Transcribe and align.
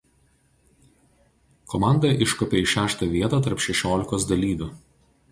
Komanda 1.73 2.09
iškopė 2.25 2.61
į 2.61 2.69
šeštą 2.71 3.09
vietą 3.11 3.41
tarp 3.49 3.61
šešiolikos 3.67 4.25
dalyvių. 4.33 4.71